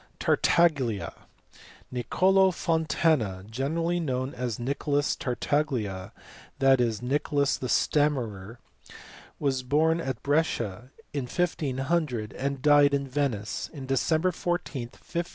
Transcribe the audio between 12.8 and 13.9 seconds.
at Venice on